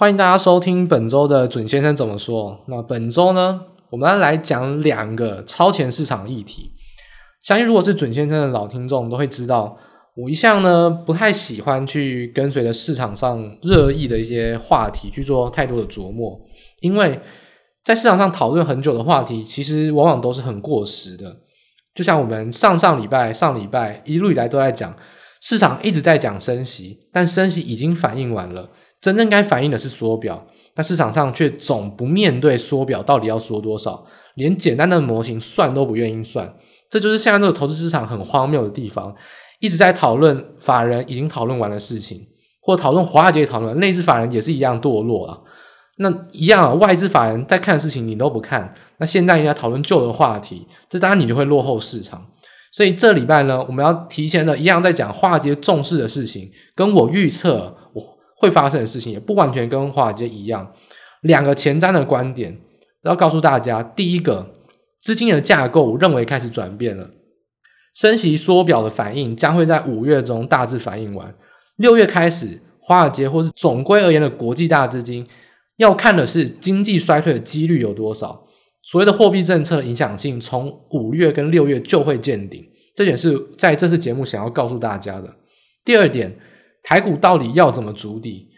[0.00, 2.64] 欢迎大家收听本周的准先生怎么说。
[2.68, 6.70] 那本周呢，我们来讲两个超前市场议题。
[7.42, 9.76] 相信如果是准先生的老听众都会知道，
[10.14, 16.38] 我一向呢不太喜欢去跟随着市场上热议的一些话题去做太多的琢磨，
[16.80, 17.20] 因为
[17.84, 21.38] 在市场上讨论很久的话题，其实往往都是很过时的。
[21.92, 24.96] 就像我们上上礼拜、上礼拜一路以来都在讲，
[25.40, 28.70] 市场一直在讲升息，但升息已经反应完了。
[29.00, 30.44] 真正该反映的是缩表，
[30.74, 34.04] 但市场上却总不面对缩表到底要缩多少，
[34.34, 36.52] 连简单的模型算都不愿意算，
[36.90, 39.14] 这就是现在这个投资市场很荒谬的地方。
[39.60, 42.26] 一直在讨论法人已经讨论完的事情，
[42.60, 45.38] 或讨论华尔街讨论，内资法人也是一样堕落啊。
[45.98, 52.24] 那一样啊，外资法人在看的事情你都不看，那现在应该讨论旧的话题，这当然你就会落后市场。
[52.72, 57.76] 所以这礼拜呢，我们要提前的一样在讲华尔街重视的事情，跟我预测。
[58.40, 60.72] 会发生的事情也不完全跟华尔街一样，
[61.22, 62.56] 两个前瞻的观点
[63.02, 64.54] 要告诉大家：第一个，
[65.02, 67.10] 资金的架构认为开始转变了，
[67.94, 71.34] 升息缩表的反应将会在五月中大致反应完，
[71.78, 75.26] 六月开始，华尔街或是总归而言的国际大资金
[75.78, 78.44] 要看的是经济衰退的几率有多少，
[78.84, 85.34] 所谓的货币政策的影响性从五月跟六月就会见顶，这点是在这次节目想要告诉大家的。
[85.84, 86.38] 第二点。
[86.82, 88.48] 台股到底要怎么筑底？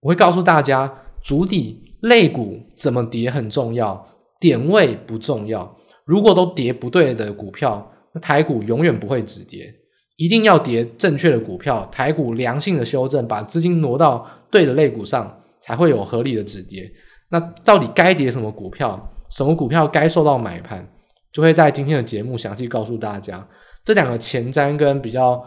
[0.00, 4.06] 我会告诉大家，筑底类股怎么跌很重要，
[4.40, 5.76] 点位不重要。
[6.04, 9.74] 如果都跌不对的股票，那台股永远不会止跌。
[10.16, 16.90] 一定要跌正确的股票，台股良性的修正，把资金挪到对的类股上，才会有合理的止跌。
[17.28, 19.12] 那到底该跌什么股票？
[19.28, 20.88] 什么股票该受到买盘？
[21.32, 23.46] 就会在今天的节目详细告诉大家。
[23.84, 25.44] 这两个前瞻跟比较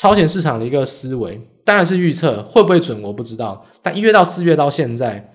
[0.00, 1.38] 超前市场的一个思维。
[1.62, 3.66] 当然是预测会不会准，我不知道。
[3.82, 5.30] 但一月到四月到现在，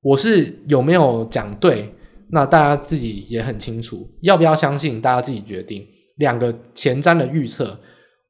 [0.00, 1.92] 我是有没有讲对？
[2.30, 5.00] 那大家自己也很清楚，要不要相信？
[5.00, 5.84] 大家自己决定。
[6.18, 7.76] 两个前瞻的预测，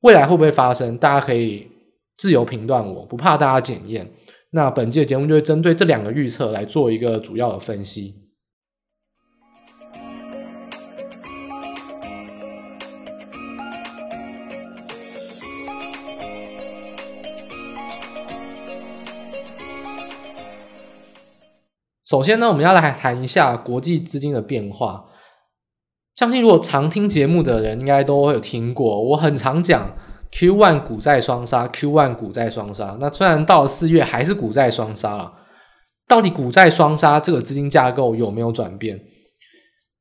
[0.00, 0.96] 未来会不会发生？
[0.96, 1.68] 大家可以
[2.16, 4.10] 自由评断，我不怕大家检验。
[4.52, 8.14] 那本期的节目就会针对这两个预测来做一个主要的分析。
[22.06, 25.06] 首先呢，我们要来谈一下国际资金的变化。
[26.14, 29.02] 相信如果常听节目的人，应该都会有听过。
[29.10, 29.92] 我很常讲
[30.30, 32.96] “Q one 股债双杀 ”，“Q one 股债双杀。
[33.00, 35.32] 那虽然到了四月还是股债双杀了，
[36.06, 39.00] 到底股债双杀这个资金架构有没有转变？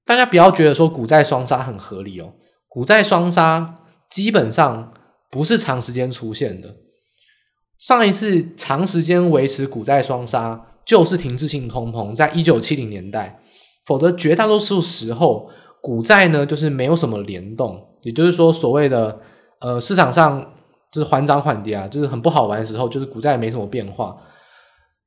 [0.06, 2.34] 大家不要觉得说股债双杀很合理哦。
[2.68, 3.80] 股债双杀
[4.12, 4.94] 基本上
[5.32, 6.76] 不是长时间出现的。
[7.80, 10.68] 上一次长时间维持股债双杀。
[10.86, 13.40] 就是停滞性通膨，在一九七零年代，
[13.86, 15.50] 否则绝大多数时候，
[15.82, 19.20] 股债呢就是没有什么联动，也就是说，所谓的
[19.62, 20.54] 呃市场上
[20.92, 24.16] 就是缓涨缓跌啊，就是很不好玩的时候，就是股债没什么变化。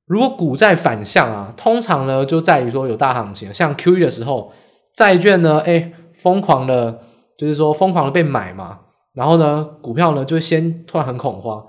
[0.06, 4.50] 如果股债反向啊，通常呢就在于说有大行情，像 QE 的时候，
[4.94, 6.98] 债券呢哎疯狂的，
[7.38, 8.80] 就是说疯狂的被买嘛，
[9.14, 11.64] 然后呢股票呢就先突然很恐慌，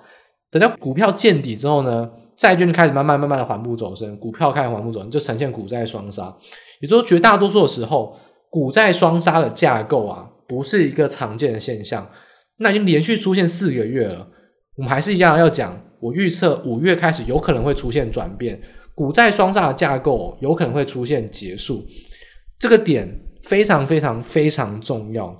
[0.49, 2.09] 等到股票见底之后呢。
[2.39, 6.33] 债券就开始慢慢慢慢的缓步走升，股票开始缓步走升，就呈现股债双杀。
[6.79, 8.17] 也就是说，绝大多数的时候，
[8.49, 12.09] 股债双杀的架构啊，不是一个常见的现象。
[12.59, 14.25] 那已经连续出现四个月了，
[14.77, 18.61] 我们还是一样要讲，我预测五月开始有可能会出现转变，
[18.95, 21.85] 股债双杀的架构有可能会出现结束。
[22.57, 25.35] 这个点非常非常非常重要，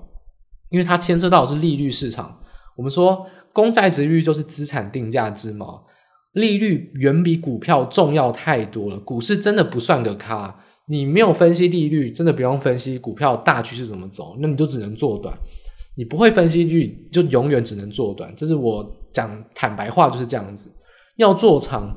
[0.70, 2.38] 因为它牵涉到的是利率市场。
[2.76, 5.80] 我们说，公债殖利率就是资产定价之锚。
[6.40, 10.56] 利率远比股票重要太多了，股市真的不算个咖。
[10.88, 15.38] 你没有分析利率，真的不用分析股票大趋势怎么走，那你就只能做短。
[15.98, 18.34] 你不会分析利率，就永远只能做短。
[18.36, 20.74] 这是我讲坦白话就是这样子。
[21.18, 21.94] 要做长，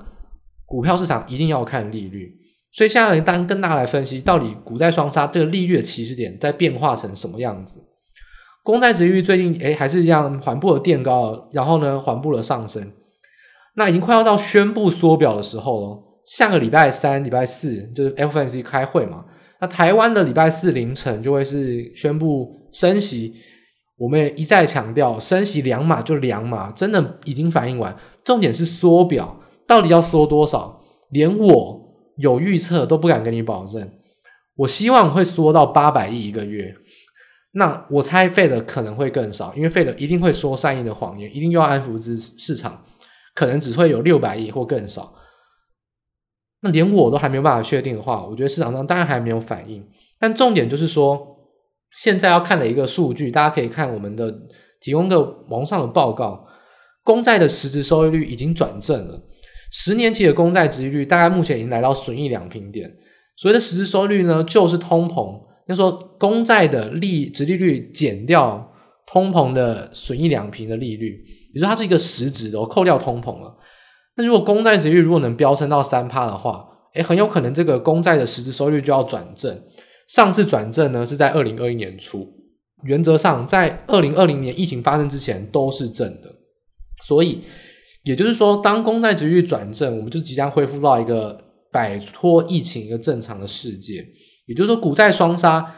[0.66, 2.36] 股票市场一定要看利率。
[2.72, 7.80] 所以现在当跟大家来分析，到底股债双杀这个利率的起始点在变化成什么样子？
[8.64, 12.92] 公债殖利率最近诶还是一样缓步的垫高，然后呢缓步的上升。
[13.74, 16.02] 那已经快要到宣布缩表的时候了。
[16.24, 19.24] 下个礼拜三、礼拜四就是 FOMC 开会嘛。
[19.60, 23.34] 那台湾的礼拜四凌晨就会是宣布升息。
[23.98, 27.96] 我们也一再强调，升息两码就两码，真的已经反应完。
[28.24, 30.80] 重点是缩表，到底要缩多少？
[31.10, 31.80] 连我
[32.16, 33.88] 有预测都不敢跟你保证。
[34.56, 36.74] 我希望会缩到八百亿一个月。
[37.52, 42.82] 那我猜费的可能会更少，因为费的一定会说善意的谎言，一定又要安抚之市场。
[43.34, 45.14] 可能只会有六百亿或更少。
[46.60, 49.84] 那连我都还没有办法确定的话，我觉得市场上当然还没有反应。
[50.20, 51.36] 但重点就是说，
[51.94, 54.32] 现在要看的一个数据，大家可以看我们的
[54.80, 56.46] 提供的网上的报告，
[57.02, 59.20] 公债的实质收益率已经转正了。
[59.72, 62.88] 十年期的公债殖利率大概目前已经来到损益两平点。
[63.36, 68.72] 所谓的实质收益率呢，就是通膨，就说公债的利殖利率减掉
[69.06, 71.20] 通膨的损益两平的利率，
[71.52, 73.56] 也就是它是一个实质的，我扣掉通膨了。
[74.16, 79.62] 那如果公债殖利率如果能飙升到三趴的话，诶，很有可能这个公债的实质收益率就要转正。
[80.08, 82.28] 上次转正呢是在二零二一年初，
[82.84, 86.28] 原则上在二零二零年疫情发生之前都是正的，
[87.02, 87.42] 所以。
[88.04, 91.38] 也就是说，当公债殖率转正，我们就即将恢复到一个
[91.70, 94.04] 摆脱疫情一个正常的世界。
[94.46, 95.72] 也就是说，股债双杀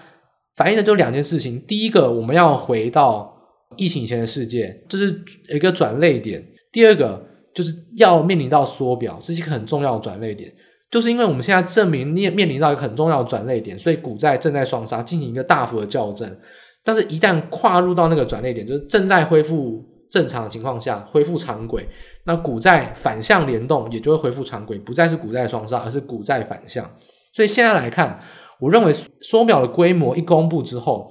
[0.57, 3.34] 反映的就两件事情：第一个，我们要回到
[3.77, 6.41] 疫情以前的世界，这是一个转捩点；
[6.73, 7.23] 第二个，
[7.55, 10.53] 就是要面临到缩表，这是一个很重要的转捩点。
[10.91, 16.37] 就是因为我们现在证明面面临到一个很重要的转捩点，所以股债正在双杀进行一个大幅的校正。
[16.85, 19.85] 但是，一旦跨入到那个转捩点，就是正在恢复。
[20.11, 21.85] 正常的情况下恢复常轨，
[22.25, 26.89] 那股债反向联动也就会恢复常轨，不再是股债双杀，而是股债反向。
[27.33, 28.21] 所以现在来看，
[28.61, 28.93] 我认为
[29.23, 31.11] 缩表的规模一公布之后，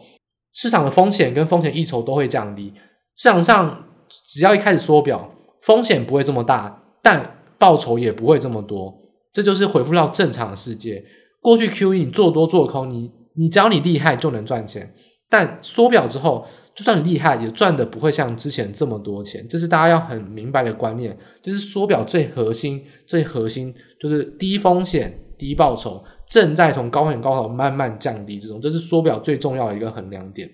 [0.54, 2.74] 市场的风险跟风险溢酬都会降低。
[3.16, 3.86] 市场上
[4.26, 5.30] 只要一开始缩表，
[5.62, 8.94] 风险不会这么大，但报酬也不会这么多。
[9.32, 11.04] 这就是恢复到正常的世界。
[11.42, 14.94] 过去 QE 你做多做空，你你只要你厉害就能赚钱，
[15.30, 16.46] 但缩表之后。
[16.76, 19.48] 就算你厉害，也赚的不会像之前这么多钱。
[19.48, 21.16] 这是大家要很明白的观念。
[21.40, 28.60] 这是缩表最核心、最核心，就是低风险、低报酬，正在从高点高报酬慢慢降低之中。
[28.60, 30.50] 这是缩表最重要的一个衡量点。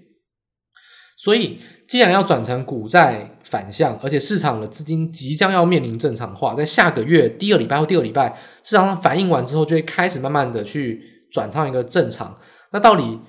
[1.15, 12.37] 所以，既然要转成股债反向，而且市场的资金即将要面临正常化，在下个月第二礼拜或第二礼拜，市场上反应完之后，就会开始慢慢的去转上一个正常。
[12.73, 13.21] 那到底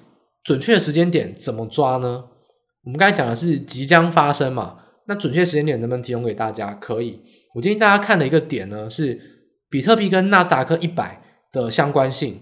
[0.42, 2.24] 准确的时间点怎么抓呢？
[2.84, 4.78] 我们刚才讲的是即将发生嘛？
[5.06, 6.74] 那准确时间点能不能提供给大家？
[6.74, 7.20] 可以。
[7.54, 9.20] 我建议大家看的一个点呢是
[9.68, 11.19] 比特币跟纳斯达克一百
[11.52, 12.40] 的相关性。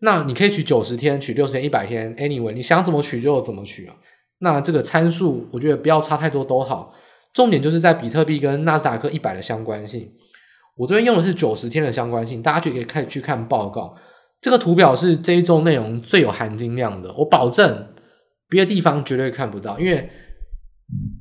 [0.00, 3.94] 那你可以取九十天、取六十天、一百天，anyway，你想怎么取就怎么取啊。
[4.38, 6.94] 那这个参数我觉得不要差太多都好。
[7.32, 10.12] 重点就是在比特币跟纳斯达克一百的相关性。
[10.76, 13.96] 我这边用的是九十天的相关性，大家就可以看去看报告。
[14.40, 17.88] 这个图表是这一周内容最有含金量的，我保证。
[18.48, 20.10] 别的地方绝对看不到，因为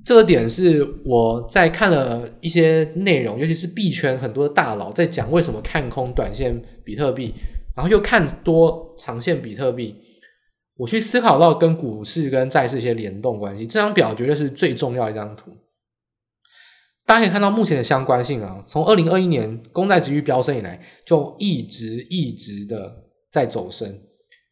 [0.04, 7.34] 这个点是我在看了一些内容，尤其是币圈很多的大佬在讲为什么看空短线比特币，
[7.76, 9.96] 然后又看多长线比特币，
[10.76, 13.66] 我去思考到跟股市跟债市一些联动关系。
[13.66, 15.52] 这张表绝对是最重要一张图，
[17.06, 22.92] 大家可以看到目前的相关性啊，从二零二一年公债殖利率飙升以来，就一直一直的
[23.32, 24.02] 在走升。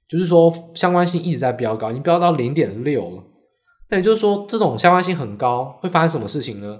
[0.08, 3.24] 就是说，相关性一直在飙高，已经飙到零点六了。
[3.90, 6.80] 那也就是说，这种相关性很高，会发生什么事情呢？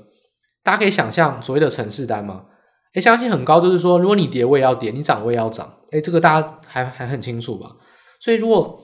[0.64, 2.46] 大家可以想象所谓的城市单吗。
[2.94, 5.72] 诶，相关性很高，就是说，如果你跌，我也要跌；你涨，我也要涨。
[5.92, 7.70] 诶，这个大家还还很清楚吧？
[8.20, 8.80] 所以，如果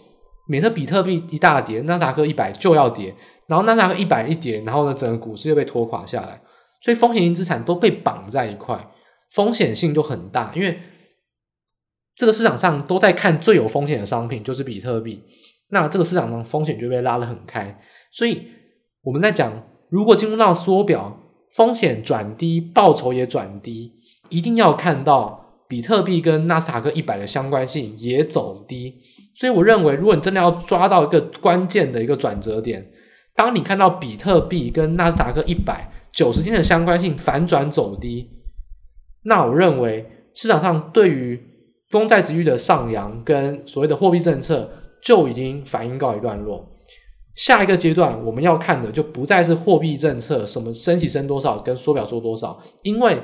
[0.48, 3.16] 免得比特币一大跌，纳达克一百就要跌，
[3.48, 6.42] 然后纳达克一百一跌，然后呢，整个股市又被拖垮下来，
[6.82, 8.88] 所以风险性资产都被绑在一块，
[9.32, 10.80] 风险性就很大，因为。
[12.18, 15.22] 这个市场上都在看最有风险的商品，就是比特币。
[15.72, 17.78] 那这个市场上风险就被拉得很开。
[18.16, 18.48] 所以
[19.02, 21.20] 我们在讲，如果进入到缩表，
[21.54, 23.92] 风险转低，报酬也转低，
[24.30, 29.02] 一定要看到比特币跟纳斯达克一百的相关性也走低。
[29.34, 32.90] 所以我认为，如果你真的要抓到一个关键的一个转折点，
[33.36, 38.30] 当你看到比特币跟纳斯达克一百九十天的相关性反转走低，
[39.24, 41.38] 那我认为市场上对于
[41.92, 44.72] 公债殖率的上扬跟所谓的货币政策
[45.04, 46.66] 就已经反应告一段落，
[47.36, 53.22] 下一个阶段我们要看的就不再是货币政策什么升息升多少跟缩表缩多少，因为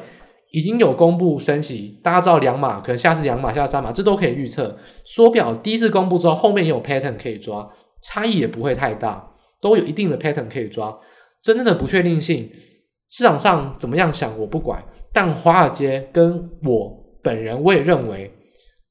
[0.52, 4.78] 已经有公布升息，大家知道两码，可能下次两码，下次三码，这都可以预测。
[5.06, 7.72] 缩表第一次公布之后，后面也有 pattern 可以抓，
[8.04, 10.94] 差异也不会太大，都有一定的 pattern 可以抓。
[11.42, 12.52] 真正的不确定性，
[13.10, 16.92] 市场上怎么样想我不管，但华尔街跟我
[17.24, 18.30] 本人我也认为。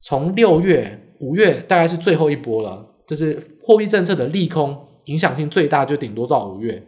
[0.03, 4.75] 从六月、五月大概是最后一波了，就是货币政策的利空
[5.11, 6.83] 影响性最大，就顶多到五月。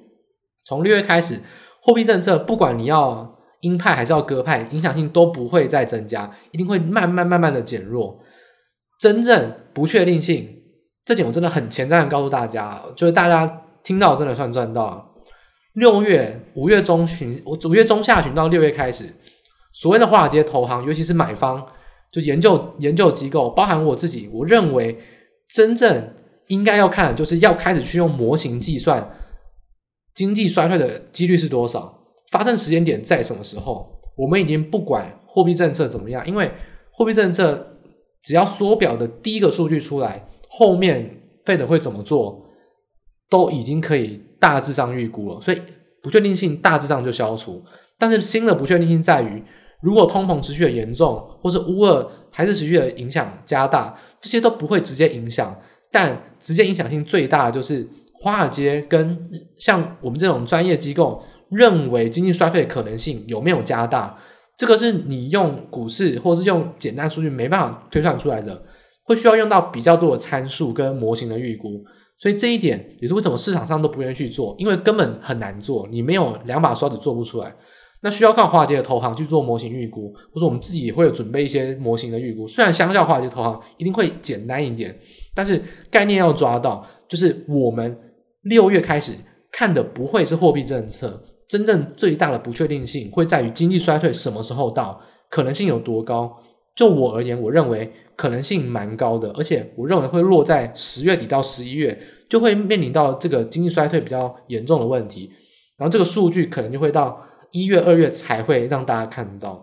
[0.64, 1.40] 从六月开始，
[1.82, 8.20] 货币政策不管你要鹰派还是要鸽派，影响性都不会再增加，一定会慢慢慢慢的减弱。
[9.00, 10.48] 真正不确定性，
[11.04, 15.14] 这点我真的很前瞻的告诉大家，就是大家听到真的算赚到。
[15.74, 19.12] 六月、五月中旬，我五月中下旬到六月开始，
[19.72, 21.66] 所谓的华尔街投行，尤其是买方。
[22.12, 24.98] 就研究研究机构，包含我自己，我认为
[25.48, 26.12] 真正
[26.52, 29.10] 应该要看的就是要开始去用模型计算
[30.14, 31.98] 经济衰退的几率是多少，
[32.30, 33.90] 发生时间点在什么时候。
[34.14, 36.52] 我们已经不管货币政策怎么样，因为
[36.92, 37.78] 货币政策
[38.22, 42.44] 只要缩表的第一个数据出来，后面 Fed 会怎么做，
[43.30, 45.62] 都已经可以大致上预估了，所以
[46.02, 47.64] 不确定性大致上就消除。
[47.98, 49.42] 但是新的不确定性在于，
[49.80, 55.58] 如果通膨持续的严重，或是乌俄还是持续的影响加大，这些都不会直接影响，
[55.90, 57.88] 但直接影响性最大的就是
[58.20, 59.16] 华尔街跟
[59.56, 64.18] 像我们这种专业机构认为经济衰退的可能性有没有加大，
[64.56, 68.62] 这个是你用股市或者是用简单数据没办法推算出来的，
[69.04, 71.82] 会需要用到比较多的参数跟模型的预估。
[72.18, 77.52] 所以这一点也是为什么市场上都不愿意去做，因为根本很难做，你没有两把刷子做不出来。
[78.04, 82.46] 那需要靠华尔街的投行去做模型预估，或者我们自己也会有准备一些模型的预估。
[82.46, 84.96] 虽然相较华尔街投行一定会简单一点，
[85.34, 87.96] 但是概念要抓到，就是我们
[88.42, 89.12] 六月开始
[89.50, 96.36] 看的不会是货币政策，真正最大的不确定性会在于经济衰退什么时候到，可能性有多高。
[96.74, 101.98] 就我而言，我认为可能性蛮高的，而且我认为会落在十月底到十一月，
[102.30, 105.30] 就会面临到这个经济衰退比较严重的问题，
[105.76, 107.22] 然后这个数据可能就会到。
[107.54, 109.56] 一月、二月才会让大家看到，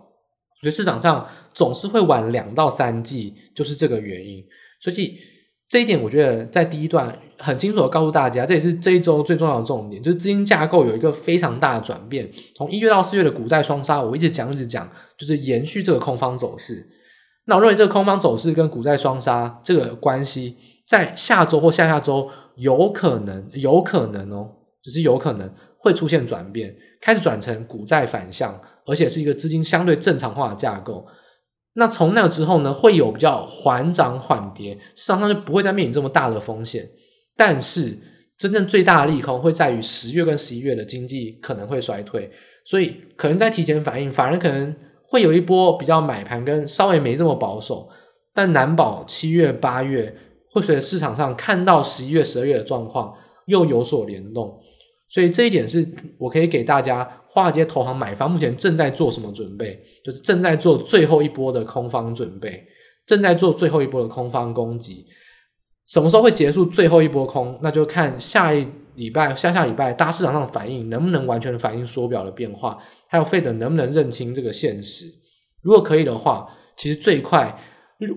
[0.60, 4.40] 所以市场上总是会晚两到三季，就是这个原因。
[4.80, 5.18] 所以
[5.70, 12.28] 这一点，我觉得在第一段很清楚的告诉大家，这也是这一周最重要的重点，就是资金架构有一个非常大的转变。
[12.56, 16.86] 从一月到四月的股债双杀，我一直讲一直讲，就是延续这个空方走势。
[17.46, 24.50] 那我认为这个空方走势跟股债双杀这个关系，在下周或下下周有可能，有可能哦，
[24.82, 25.50] 只是有可能。
[25.82, 31.06] 会出现转变，开始转成股债反向，而且是一个资金相对正常化的架构。
[31.74, 36.88] 那从那之后呢，会有比较缓涨缓跌，市场上就不会再面临这么大的风险。
[37.36, 37.96] 但是
[38.36, 42.30] 真正最大的利空会在于十月跟十一月的经济可能会衰退，
[42.64, 47.88] 所以可能在提前反应，反而可能会有一波比较买盘跟稍微没这么保守，
[48.34, 50.14] 但难保七月八月
[50.50, 53.14] 会随着市场上看到十一月十二月的状况
[53.46, 54.60] 又有所联动。
[55.08, 59.80] 所以这一点是我可以给大家，华尔街投行买方目前正在做什么准备？
[60.04, 62.66] 就是正在做最后一波的空方准备，
[63.06, 65.06] 正在做最后一波的空方攻击。
[65.86, 67.56] 什么时候会结束最后一波空？
[67.62, 75.04] 那就看下一礼拜、下下礼拜大市场上的反应能不能完全的反映缩表的变化，还有费德能不能认清这个现实。
[75.62, 77.56] 如果可以的话，其实最快，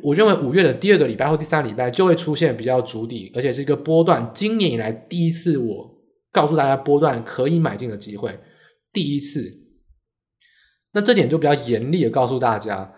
[0.02, 5.94] 我认为五月的第二个礼拜或第三礼拜就会出现比较足底，而且是一个波段，今年以来第一次我。
[6.32, 8.36] 告诉大家波段可以买进的机会，
[8.94, 9.58] 第一次，
[10.94, 12.94] 那这点就比较严厉的告诉大家，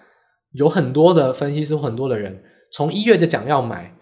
[0.51, 3.95] 有很多的分析师，很多的人从一月就讲要买，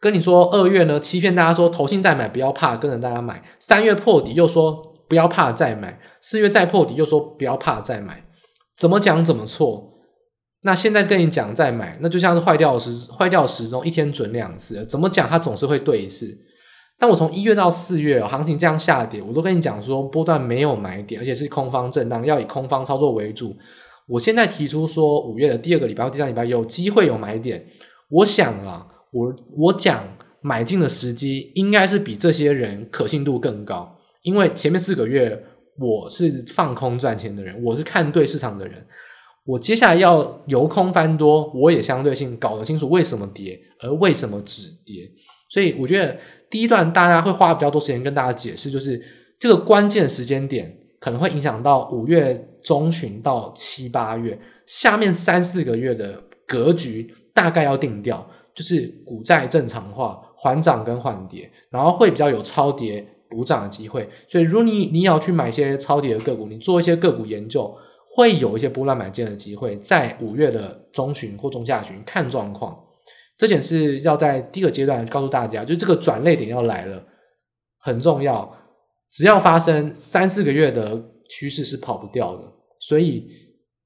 [0.00, 8.24] 跟你说二月呢欺骗大家说投信再买不要怕，跟着大家买，三月破底又说不要怕再买，四月再破底又说不要怕再买，
[8.74, 10.00] 怎么讲怎么错，
[10.62, 16.38] 那现在跟你讲再买，那就像是坏掉时坏掉时钟一天准两次，怎么讲它总是会对一次。
[16.98, 23.54] 但我从一月到四月，行情这样下跌，我都跟你讲说波段没有买点，而且是空方震荡，要以空方操作为主。
[24.08, 27.62] 我现在提出说五月的第二个礼拜第三礼拜有机会有买点，
[28.08, 30.02] 我想啊，我我讲
[30.40, 35.38] 买进的时机应该是比这些人可信度更高，因为前面四个月
[35.78, 38.82] 我是放空赚钱的人，我是看对市场的人，
[39.44, 45.06] 我接下来要由空翻多，我也相对性搞得清楚为什么跌，而为什么止跌，
[45.50, 46.16] 所以我觉得。
[46.48, 49.00] 第一段大家会花比较多时间跟大家解释，就是
[49.38, 64.08] 这个关键时间点可能会影响到五月中旬到七八月，下面三四个月的格局大概要定调，就是股债正常化、缓涨跟缓跌，然后会比较有超跌补涨的机会。
[64.28, 67.74] 所以如果你你要去买一些超跌的个股，你做一些个股研究，
[68.08, 72.78] 会有一些波段买进的机会，在五月的中旬或中下旬看状况。
[73.38, 77.04] 这点是要在第一个阶段告诉大家，就这个转捩点要来了，
[77.78, 78.50] 很重要。
[79.10, 82.42] 只要发生三四个月的趋势是跑不掉的，
[82.80, 83.28] 所以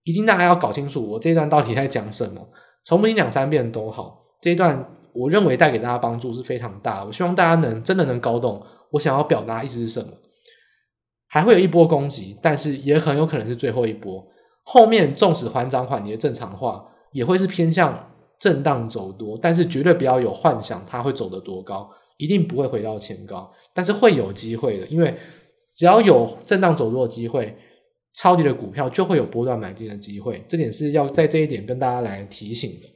[0.05, 2.49] 一定大家要搞清楚我这一段到底在讲什么。
[2.85, 7.05] 重复听两三遍都好，这一段我认为带给大家帮助是非常大。
[7.05, 10.09] 我希望大家能真的能搞懂我想要表达意思是什么。
[11.29, 14.27] 还会有一波攻击，但是也很有可能是最后一波。
[14.65, 18.10] 后面纵使缓涨缓跌正常化，也会是偏向。
[18.41, 25.15] 震荡走多，但是绝对不要有幻想它会走得多高，一定不会回到前高，但是会有机会的，因为
[25.77, 27.55] 只要有震荡走多的机会，
[28.15, 32.89] 超跌的股票就会有波段买进的机会，这点是要在这一点跟大家来提醒的。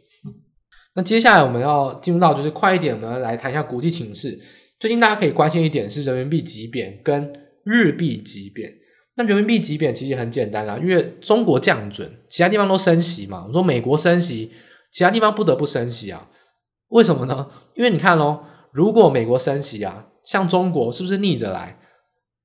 [0.96, 4.38] 那接下来我们要进入到就是快一点，我们来谈一下国际情势。
[4.80, 7.32] 最近大家可以关心一点是人民币急贬跟
[7.64, 8.70] 日币急贬。
[9.16, 13.44] 那人民币急贬其实很简单啦，因为中国降准，其他地方都升息嘛。
[13.46, 14.50] 我说美国升息，
[14.94, 16.28] 其他地方不得不升息啊。
[16.90, 17.50] 为什么呢？
[17.74, 21.76] 因为你看咯，如果美国升息啊，像中国是不是逆着来？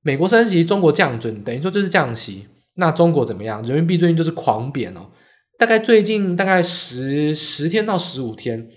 [0.01, 2.47] 美国升息，中国降准，等于说就是降息。
[2.73, 3.61] 那中国怎么样？
[3.61, 5.11] 人民币最近就是狂贬哦，
[5.59, 8.67] 大概最近大概十十天到十五天，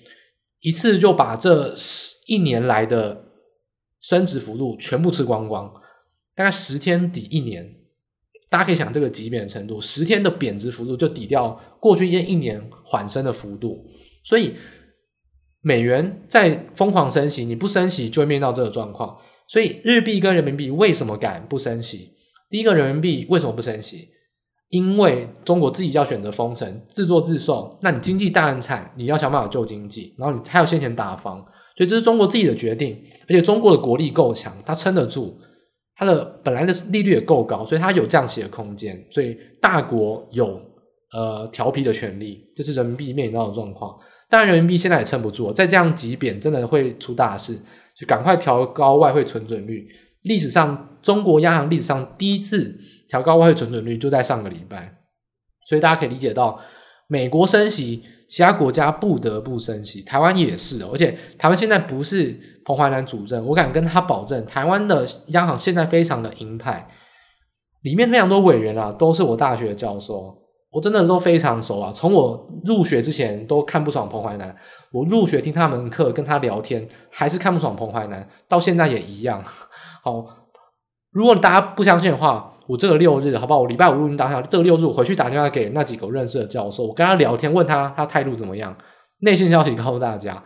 [0.60, 1.74] 一次就把这
[2.26, 3.24] 一年来的
[4.02, 5.72] 升值幅度全部吃光光。
[6.34, 7.76] 大概十天抵一年，
[8.52, 13.82] 大家可以想这个急贬的程度，十天的贬值幅度就抵掉过去一一年缓升的幅度。
[14.22, 14.52] 所以
[15.62, 19.16] 美元在疯狂升息，你不升息就会面到这个状况。
[19.48, 22.10] 所以日币跟人民币为什么敢不升息？
[22.50, 24.10] 第一个，人民币为什么不升息？
[24.68, 27.78] 因为中国自己要选择封城，自作自受。
[27.82, 31.38] 那你经济大难产，你要想办法救经济，然后你还要先前打房，
[31.76, 33.02] 所以这是中国自己的决定。
[33.22, 35.38] 而且中国的国力够强，它撑得住，
[36.02, 39.02] 它的本来的利率也够高，所以它有降息的空间。
[39.10, 40.60] 所以大国有
[41.12, 43.96] 呃调皮的权利，这是人民币面临到的状况。
[44.28, 47.54] 但，人民币现在也撑不住，再这样急贬，真的会出大事，
[47.94, 49.86] 就赶快调高外汇存准率。
[50.22, 52.74] 历史上，中国央行历史上第一次
[53.08, 54.96] 调高外汇存准率就在上个礼拜，
[55.68, 56.58] 所以大家可以理解到，
[57.08, 58.02] 美国升息，
[58.32, 66.88] 其他国家不得不升息，台湾也是，而且台湾现在不是彭淮南主政，我敢跟他保证，台湾的央行现在非常的鹰派，
[67.82, 70.38] 里面非常多委员啊，都是我大学的教授。
[70.70, 71.92] 我真的都非常熟啊！
[71.92, 74.56] 从我入学之前都看不爽彭淮南，
[74.90, 79.44] 我入学听他们课跟他聊天还是看不爽彭淮南，到现在也一样。
[80.02, 80.24] 好，
[81.10, 83.60] 如果大家不相信的话，我这个六日，好不好？
[83.60, 88.74] 我礼拜五录音当下，这个六日我回去打电话给那几个我认识的教授，我跟他聊天，问他他态度怎么样。
[89.18, 90.42] 内线消息告诉大家，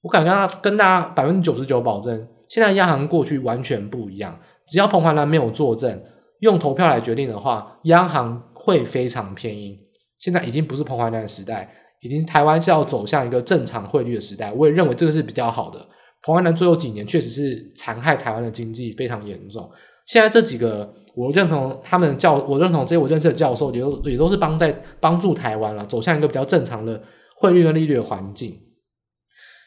[0.00, 4.38] 我敢跟他跟大家百分之九十九保证，现在央行过去完全不一样。
[4.66, 6.02] 只要彭淮南没有作证，
[6.40, 8.42] 用投票来决定的话，央行。
[8.60, 9.78] 会非常偏硬，
[10.18, 11.70] 现在已经不是彭淮南的时代，
[12.02, 14.52] 已经台湾是要走向一个正常汇率的时代。
[14.52, 15.78] 我也认为这个是比较好的。
[16.22, 19.70] 彭淮南最后几年确实是残害台湾的经济非常严重。
[20.08, 27.02] 现在这几个我认同他们教，我认同这些我认识的教授也都也都是帮在帮助台湾了，走向一个比较正常的
[27.36, 28.58] 汇率跟利率的环境。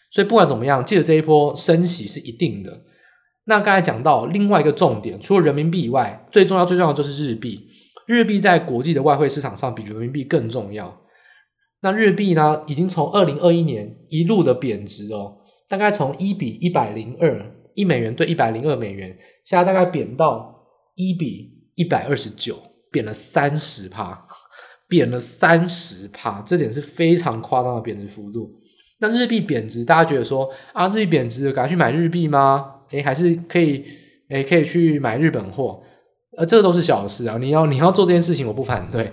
[0.09, 2.81] 所以不管怎么样，记得这一波升息是一定的。
[3.45, 7.67] 那刚才讲到另外一个重点，除了人民币以外，最重要最重要的就是日币。
[8.07, 11.01] 日币在国际的外汇市场上比人民币更重要。
[11.81, 15.37] 那日币呢，已经从二零二一年一路的贬值哦，
[15.69, 20.63] 大概从一比一百零二，一美元兑一百零二美元，现在大概贬到
[20.95, 22.55] 一比一百二十九，
[22.91, 24.25] 贬了三十趴，
[24.87, 28.51] 贬了三十趴，这点是非常夸张的贬值幅度。
[28.99, 32.81] 那日币贬值，大家觉得说啊，日币贬值，赶快去买日币吗？
[32.91, 33.83] 诶，还是可以，
[34.29, 35.81] 诶，可以去买日本货。
[36.37, 37.37] 呃，这都是小事啊！
[37.37, 39.11] 你要你要做这件事情，我不反对，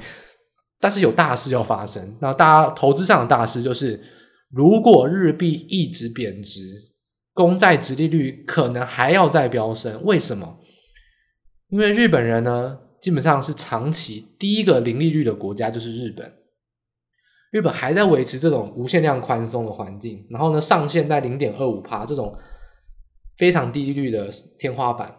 [0.79, 2.17] 但是有大事要发生。
[2.21, 4.01] 那大家投资上的大事就是，
[4.53, 6.61] 如果日币一直贬值，
[7.39, 10.03] 公债殖利率可能还要再飙升。
[10.03, 10.59] 为什么？
[11.69, 16.35] 因为日本人呢，基本上是长期第一个零利率的国家，就是日本。
[17.53, 22.37] 日本还在维持这种无限量宽松的环境，然后呢，上限在零点二五趴这种
[23.37, 25.17] 非常低利率的天花板。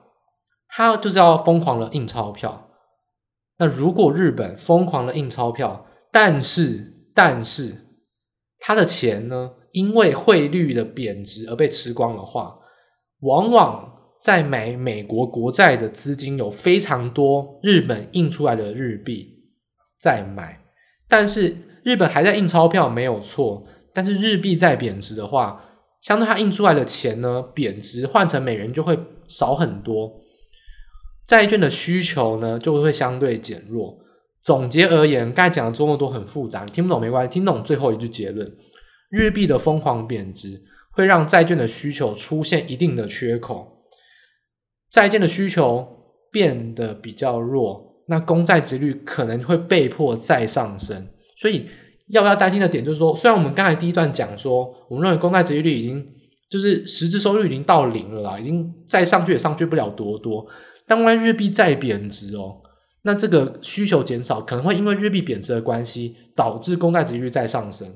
[0.67, 2.69] 他就是要疯狂的印钞票。
[3.60, 7.88] 那如果日本疯狂的印钞票，但是但是
[8.60, 12.55] 他的钱呢，因为汇率的贬值而被吃光的话，
[13.21, 19.27] 往往在买美国国债的资金有非常多日本印出来的日币
[19.99, 20.60] 在买，
[21.08, 25.63] 但是日本还在印钞票没有错，但是日币在贬值的话，
[26.01, 30.19] 相对它印出来的钱呢，贬值换成美元就会少很多。
[31.27, 33.97] 债券的需求呢，就会相对减弱。
[34.41, 38.51] 总结而言，刚才讲的这么多很复杂，你听不懂没关系，听懂最后一句结论：
[39.10, 43.86] 日币的疯狂贬值会让债券的需求出现一定的缺口，
[44.89, 45.88] 债券的需求
[46.32, 51.08] 变得比较弱，那公债殖率可能会被迫再上升。
[51.36, 51.67] 所以
[52.08, 56.06] 要不要担心的点就是说，虽然我们刚才第一段讲说，我们认为公债殖率已经
[56.50, 60.45] 就是实质收益率已经到零了啦，已经再上去也上去不了多多。
[60.86, 62.62] 当万日币再贬值哦，
[63.04, 67.88] 那这个需求减少，可能会因为日币贬值的关系，导致公债殖率再上升。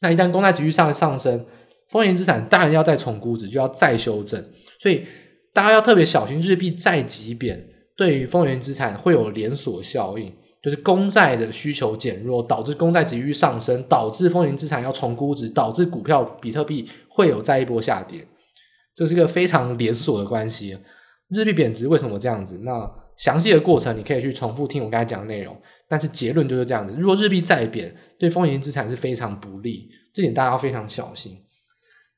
[0.00, 1.44] 那一旦公债殖利率上上升，
[1.88, 4.44] 风险资产当然要再重估值，就要再修正。
[4.78, 5.04] 所以
[5.52, 10.32] 大家要特别小心，日币再急贬，对于风险资产会有连锁效应，
[10.62, 18.24] 就是公债的需求减弱，导致公债殖利率上升，导致风险资产要重估值，导致股票比特币会有再一波下跌。
[18.94, 20.78] 这是一个非常连锁的关系。
[21.30, 22.60] 日币贬值为什么这样子？
[22.62, 25.54] 那详细的过程你可以去重复听我刚才讲的内容，
[25.86, 26.96] 但是结论就是这样子。
[26.98, 31.36] 如果日币再贬，对风险资产是非常不利，这点大家要非常小心。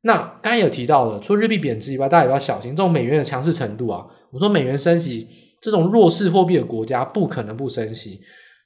[0.03, 4.07] 那刚才有提到的，除了日币贬值以外，大家也要小心这种美元的强势程度啊。
[4.31, 5.27] 我说美元升息。
[5.63, 8.19] 这种弱势货币的国家不可能不升息，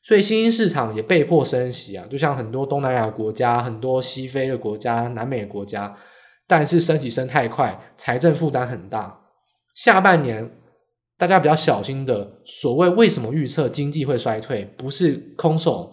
[0.04, 2.06] 所以新兴市场也被迫升息啊。
[2.08, 5.92] 就像很多东南亚国家、很多西非的国家、南美的国家，
[6.46, 9.18] 但是升息升太快，财政负担很大。
[9.74, 10.48] 下半年
[11.16, 15.92] 大家比较小心的，所谓为什么预测经济会衰退，不是空手，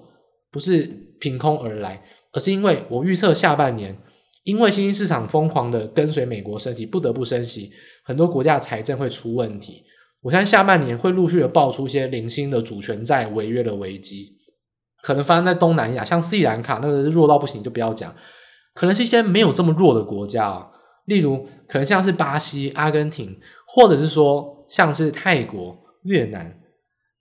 [0.51, 2.03] 不是凭空而来，
[2.33, 3.95] 而是因为我预测下半年，
[4.43, 7.71] 因为新兴市场疯狂的跟随美国升息，不得不升息，
[8.03, 9.83] 很多国家的财政会出问题。
[10.21, 14.37] 我相信下半年会陆续的爆出一些零星的主权债违约的危机，
[15.03, 18.15] 可能发生在东南亚，像斯里兰卡那个弱到不行就不要讲，
[18.73, 20.67] 可能是一些没有这么弱的国家啊，
[21.05, 26.57] 例如可能像是巴西、阿根廷，或者是说像是泰国、越南。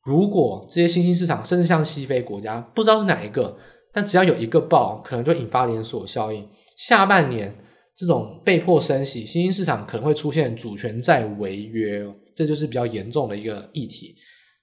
[0.05, 3.57] 如果这些新兴市场，甚至像西非国家，不知道是哪一个，
[3.93, 6.49] 但只要有一个爆，可能就引发连锁效应。
[6.77, 7.53] 下半年
[7.97, 12.07] 这种被迫升息，新兴市场可能会出现主权债违约。
[12.37, 14.15] 这就是比较严重的一个议题。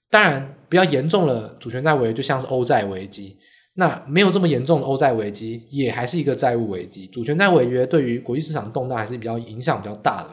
[0.09, 3.37] 当然，比较严重的主权债违约，就像是欧债危机。
[3.73, 7.05] 那没有这么严重的欧债危机，也还是一个债务危机。
[7.07, 10.29] 主权债违约对于国际市场动荡还是比较影响比较大的，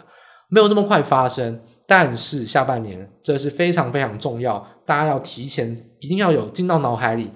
[0.49, 1.61] 没有那么快发生。
[1.87, 7.31] 但是下半年这是非常非常重要，大家要提前，一定要有进到脑海里，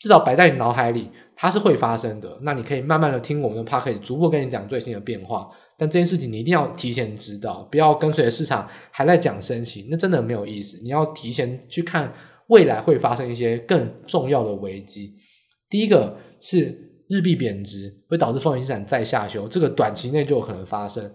[0.00, 2.38] 至少摆在你脑海里，它是会发生的。
[2.42, 5.48] 那你可以慢慢的听我们的 podcast，逐步跟你讲最新的变化。
[5.78, 10.82] 但这件事情你一定要提前知道，不要跟随着市场还在讲升息，那真的没有意思。
[10.82, 12.12] 你要提前去看
[12.48, 15.14] 未来会发生一些更重要的危机。
[15.68, 16.76] 第一个是
[17.08, 21.10] 日币贬值会导致风险资产再下修，这个短期内就有可能发生。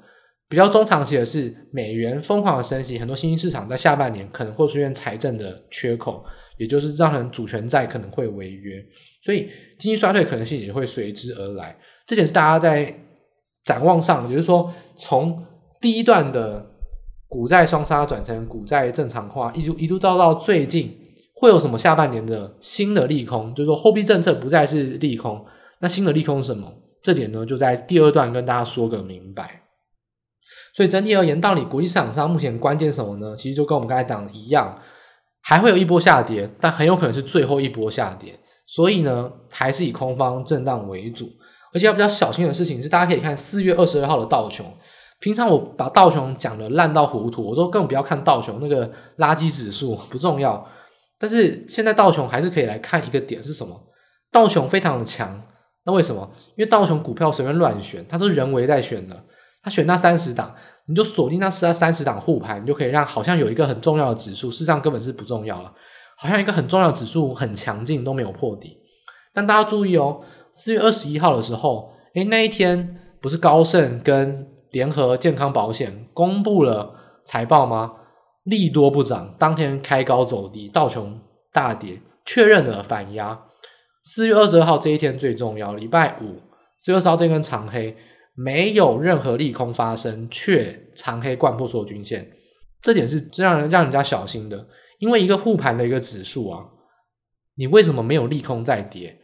[0.56, 6.24] 比较中长期的是美元疯狂的升息，很多新兴市场在下半年可能会出现财政的缺口，
[6.58, 8.82] 也就是让人主权债可能会违约，
[9.22, 11.78] 所以经济衰退可能性也会随之而来。
[12.08, 13.02] 这点是大家在。
[13.66, 15.44] 展望上，也就是说，从
[15.82, 16.64] 第一段的
[17.28, 20.96] 股债双杀转成股债正常化，一路一度到到最近，
[21.34, 23.52] 会有什么下半年的新的利空？
[23.56, 25.44] 就是说，货币政策不再是利空，
[25.80, 26.72] 那新的利空是什么？
[27.02, 29.64] 这点呢，就在第二段跟大家说个明白。
[30.74, 33.36] 所以整体而言，到底国际市场上目前关键什么呢？
[33.36, 34.80] 其实就跟我们刚才讲的一样，
[35.42, 38.40] 还会有一波下跌，但很有可能是最后一波下跌。
[38.66, 41.30] 所以呢，还是以空方震荡为主。
[41.74, 44.66] 而且要比较小心的事情是，大家可以看四月二十二号的道琼。
[45.20, 50.66] 平常我把道琼讲的烂到糊涂，我说根本不要看道琼那个垃圾指数不重要。
[51.18, 53.80] 但是现在道琼还是可以来看一个点是什么？
[54.32, 55.42] 道琼非常的强，
[55.86, 56.30] 那为什么？
[56.58, 59.24] 因为道琼股票随便乱选，它都是人为在选的。
[59.66, 60.54] 他选那三十档，
[60.86, 65.74] 你就锁定那十三三十档护盘，你就可以让好像有一个很重要的指数，事实上根本是不重要了。
[66.16, 68.78] 好像一个很重要的指数很强劲都没有破底。
[69.34, 70.22] 但大家注意哦。
[70.54, 76.94] 四月二十一号的时候，诶，那一天不是高盛跟联合健康保险公布了
[77.26, 77.94] 财报吗？
[78.44, 81.20] 利多不涨，当天开高走低，道琼
[81.52, 83.42] 大跌，确认了反压。
[84.04, 86.40] 四月二十二号这一天最重要，礼拜五，
[86.78, 87.98] 四月二十号这根长黑
[88.36, 92.30] 没有任何利空发生，却长黑掼破所有均线，
[92.82, 94.68] 这点是让人让人家小心的，
[95.00, 96.66] 因为一个护盘的一个指数啊，
[97.56, 99.22] 你为什么没有利空在跌？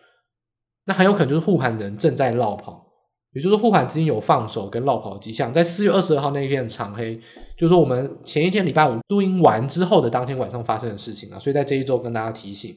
[0.86, 2.88] 那很有可能就是护盘人正在落跑，
[3.34, 5.54] 也就是护盘资金有放手跟落跑迹象。
[5.54, 7.16] 在四月二十二号那一天的长黑，
[7.58, 11.38] 就是说我们前一天礼拜五录音完之后的当天晚上发生的事情啊。
[11.38, 12.76] 所以在这一周跟大家提醒，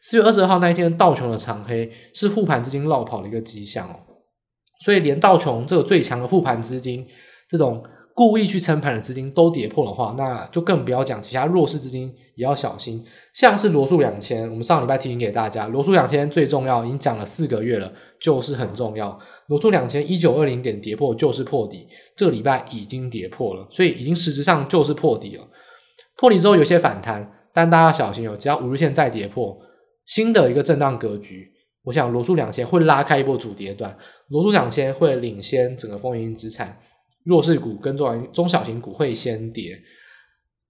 [0.00, 4.00] 四月二十二号那一天道琼的长黑是护盘资金落跑的一个迹象哦。
[4.80, 7.06] 所以连道琼这个最强的护盘资金
[7.48, 7.82] 这种。
[8.18, 13.04] 故意去撑盘的资金都跌破的话，那就更不要讲其他弱势资金也要小心。
[13.34, 19.20] 像是罗素两千，我们上礼拜提醒给大家，罗素两千最重要，已经讲了四个月了，就是很重要。
[19.48, 21.86] 罗素两千一九二零点跌破就是破底，
[22.16, 25.46] 这个礼拜已经跌破了，所以已经实质上就是破底了。
[26.16, 29.54] 破底之后有些反弹，但大家要小心哦，只要五日线再跌破，
[30.06, 31.52] 新的一个震荡格局，
[31.86, 33.96] 我想罗素两千会拉开一波主跌段，
[34.28, 36.76] 罗素两千会领先整个风云资产。
[37.22, 39.76] 弱势股跟中中小型股会先跌，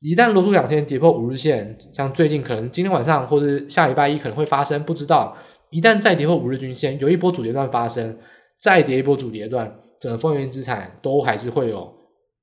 [0.01, 5.37] 一旦罗素两千跌破五日线，像最近可能今天晚上或者下礼拜一可能会发生，不知道。
[5.71, 8.19] 一旦再跌破五日均线，有一波主跌段发生，
[8.59, 11.93] 再跌一波主跌段，整个风云资产都还是会有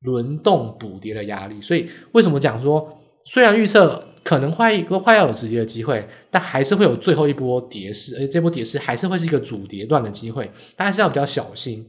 [0.01, 1.59] 轮动补跌的压力。
[1.61, 2.87] 所以为什么讲说
[3.25, 11.85] 虽然预测可能会快要有止跌的机会，但还是会有最后一波跌势，而且这波跌势还是会是一个主跌段的机会，大家是要比较小心。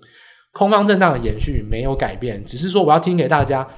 [0.52, 3.68] 空方震荡的延续没有改变，只是说我要听给大家，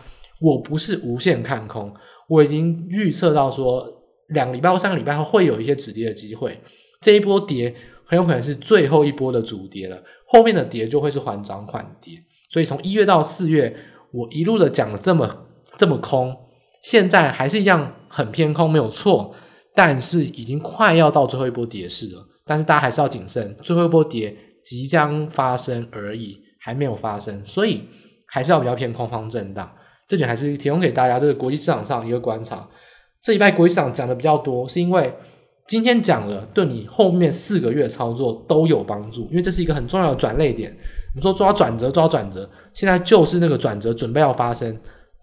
[0.40, 1.90] 我不是无限看空，
[2.28, 3.86] 我已经预测到说
[4.28, 6.60] 两个礼拜或三个礼拜后会有一些止跌的机会，
[7.00, 12.12] 这一波跌很有可能是最后一波的主跌了，后面的跌就会是缓涨缓跌。
[12.50, 13.74] 所以从一月到四月，
[14.12, 15.46] 我一路的讲了这么
[15.78, 16.36] 这么空，
[16.82, 19.34] 现在还是一样很偏空，没有错，
[19.74, 26.44] 但是已经快要到最后一波跌势了，但是大家还是要谨慎，最后一波跌即将发生而已。
[26.58, 27.80] 还没有发生，所以
[28.26, 29.70] 还是要比较偏空方震荡。
[30.08, 32.68] 这点还是提供给大家，这个国际市场上一个观察。
[33.22, 35.14] 这一拜国际市场讲的比较多，是因为
[35.68, 40.76] 今天讲了，对你后面四个月操作都有帮助，因为这是一个很重要的转捩点。
[41.14, 44.76] 我们说抓转折，抓转折，现在就是那个转折准备要发生。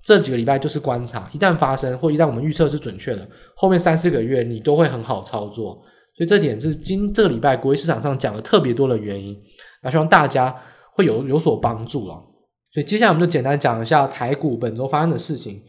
[0.03, 5.81] 这几个礼拜就是观察，一旦发生或一旦我们预测是准确的，后面三四个月你都会很好操作。
[6.15, 9.35] 所以这点是今这个礼拜国际市场上讲的特别多的原因。
[9.81, 10.55] 那希望大家。
[10.95, 12.13] 会有有所帮助了，
[12.71, 15.59] 所以接下来我们就简单讲一下台股本周发生的事情。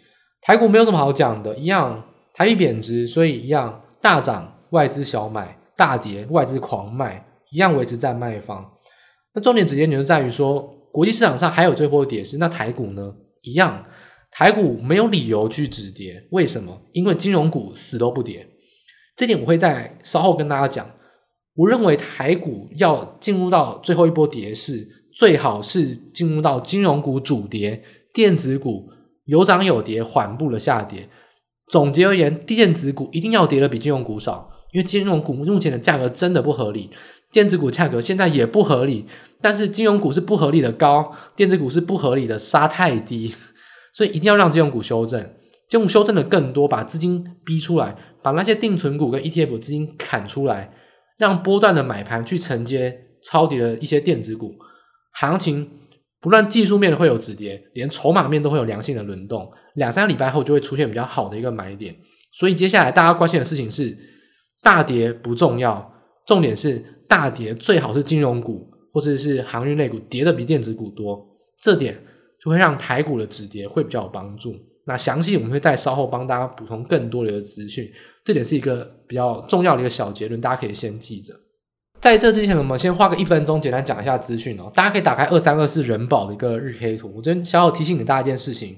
[0.42, 5.46] 台股没有什么好讲的，一样台币贬值，所以一样大涨，外资小买；
[5.78, 8.70] 大跌，外资狂卖，一样维持在卖方。
[9.34, 10.60] 那重点直接点就在于说，
[10.92, 13.10] 国际市场上还有这波跌势，那台股呢？
[13.40, 13.82] 一样，
[14.36, 16.82] 台股没有理由去止跌，为什么？
[16.92, 18.46] 因为金融股死都不跌。
[19.16, 20.90] 这点我会在稍后跟大家讲。
[21.54, 24.88] 我认为台股要进入到最后一波跌势。
[25.16, 28.90] 最好是进入到金融股主跌，电子股
[29.26, 31.08] 有涨有跌，缓步的下跌。
[31.68, 36.90] 总结而言，电子股一定要跌的比金融股少，因为金融股目前的价格真的不合理，
[37.30, 39.06] 电子股价格现在也不合理，
[39.40, 43.32] 但是金融股是不合理的高，电子股是不合理的杀太低，
[43.94, 45.22] 所以一定要让金融股修正，
[45.68, 50.74] 金融修正的更多，把资金逼出来，把那些定存股跟 ETF 资金砍出来，
[51.16, 54.52] 让波段的买盘去承接超跌的一些电子股。
[55.12, 55.70] 行情
[56.20, 61.94] 不论技术面会有止跌，连筹码面都会有良性的轮动，两三个礼拜后就会出现比较好的一个买点。
[62.32, 63.96] 所以接下来大家关心的事情是，
[64.62, 65.92] 大跌不重要，
[66.26, 71.24] 重点是大跌最好是金融股或者是航运类股跌的比电子股多，
[71.62, 72.02] 这点
[72.44, 74.54] 就会让台股的止跌会比较有帮助。
[74.86, 77.90] 那详细我们会再稍后帮大家补充更多的一个资讯，
[78.22, 81.32] 这点是一个比较重要的一个小结论，大家可以先记着。
[82.00, 84.70] 在这之前呢，我们先花个一分钟，简单讲一下资讯哦。
[84.74, 87.10] 大家可以打开二三二四人保的一个日 K 图。
[87.16, 88.76] 我这边小小提醒给大家一件事情：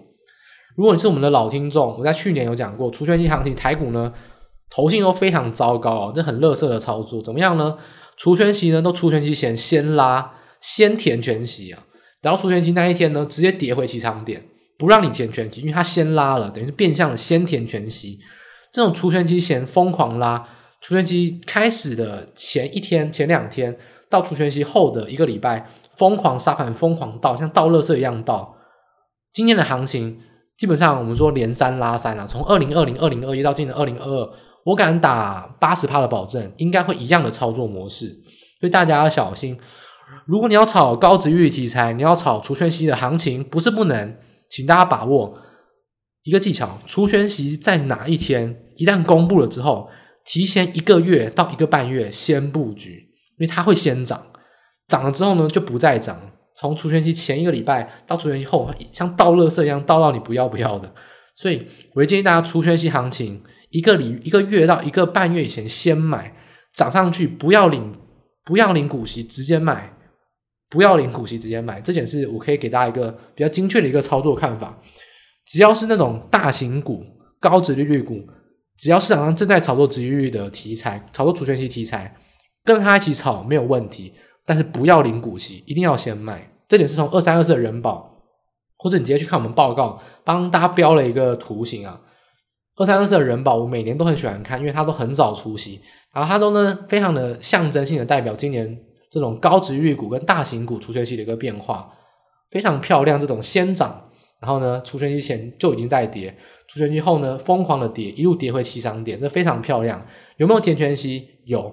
[0.77, 4.13] 如果你是我们的老听众，我在去年有讲过，除权息行情台股呢，
[4.71, 7.21] 投信都非常糟糕哦，这很垃圾的操作。
[7.21, 7.77] 怎么样呢？
[8.17, 11.83] 除权息呢，都除权息前先拉，先填权息啊，
[12.27, 14.43] 然后除权息那一天呢，直接跌回起涨点，
[14.77, 18.19] 不让你填权息，因为它先拉了，等于是变相的先填权息。
[18.73, 20.49] 这种除权息前疯狂拉。
[20.81, 23.77] 除权息开始的前一天、前两天
[24.11, 28.57] 到除权息后的一个礼拜，疯狂杀盘、疯狂倒，像倒垃圾一样倒。
[29.33, 30.21] 今年的行情
[30.59, 34.33] 基本上我们说连三拉三啊，从二零二零、二零二一到今年二零二二，
[34.65, 38.09] 我敢打八十趴的保证，应该会一样的操作模式。
[38.61, 39.57] 所以大家要小心，
[40.27, 44.17] 如果你要炒高殖利率题材，你要炒除权息的行情，不是不能，
[44.49, 45.39] 请大家把握
[46.23, 49.91] 一个技巧：除权息在哪一天一旦公布了之后。
[50.29, 54.27] 提前一个月到一个半月先布局，因为它会先涨，
[54.89, 56.21] 涨了之后呢就不再涨。
[56.57, 60.93] 从除权息前一个礼拜到除权息后，像倒垃圾一样倒到你不要不要的。
[61.37, 61.65] 所以
[61.95, 63.41] 我会建议大家除权息行情
[63.71, 66.35] 一个礼一个月到一个半月以前先买，
[66.75, 67.95] 涨上去不要领
[68.45, 69.96] 不要领股息直接买，
[70.69, 71.81] 不要领股息直接买。
[71.81, 74.79] 这点是我可以给大家一个比较精确的一个操作看法。
[75.47, 77.05] 只要是那种大型股、
[77.41, 78.21] 高殖利率股。
[78.79, 82.15] 只要市场上正在炒作殖利率的题材，炒作除权息题材，
[82.63, 84.13] 跟他一起炒没有问题，
[84.45, 86.53] 但是不要领股息，一定要先卖。
[86.69, 88.23] 这点是从二三二四的人保，
[88.77, 91.99] 或者你直接去看我们报告，帮大家标了一个图形啊。
[92.77, 95.81] 二三二四的人保，我每年都很喜欢看，因为它都很早出息，
[96.13, 98.79] 然后它都呢非常的象征性的代表今年
[99.11, 101.91] 这种高殖利率股跟大型股除权息的一个变化，
[102.51, 103.21] 非常漂亮。
[103.21, 106.37] 这种先涨，然后呢除权息前就已经在跌。
[106.69, 110.05] 除权息后呢，疯狂的跌，一路跌回起涨点，这非常漂亮。
[110.37, 111.29] 有没有填权息？
[111.45, 111.73] 有，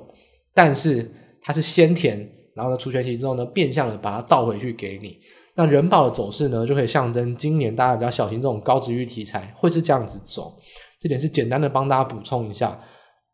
[0.54, 2.18] 但是它是先填，
[2.56, 5.18] 然后呢，除权息之后呢，变相的把它倒回去给你。
[5.56, 10.56] 那人保的走势呢，就可以象征今年大家比较小心这种高殖利率题材会是这样子走。
[11.00, 12.80] 这点是简单的帮大家补充一下。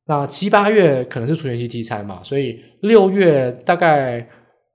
[0.09, 4.27] 那七八月可能是除权息题材嘛，所以六月大概